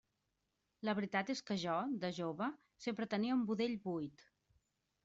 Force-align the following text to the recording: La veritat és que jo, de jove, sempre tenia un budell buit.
La 0.87 0.95
veritat 0.99 1.29
és 1.33 1.43
que 1.49 1.57
jo, 1.65 1.75
de 2.05 2.11
jove, 2.21 2.49
sempre 2.87 3.11
tenia 3.13 3.39
un 3.39 3.47
budell 3.53 3.79
buit. 3.89 4.27